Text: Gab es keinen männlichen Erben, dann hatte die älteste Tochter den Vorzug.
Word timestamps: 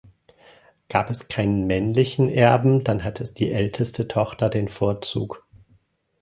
Gab 0.89 1.11
es 1.11 1.27
keinen 1.27 1.67
männlichen 1.67 2.27
Erben, 2.27 2.83
dann 2.83 3.03
hatte 3.03 3.25
die 3.31 3.51
älteste 3.51 4.07
Tochter 4.07 4.49
den 4.49 4.67
Vorzug. 4.67 5.43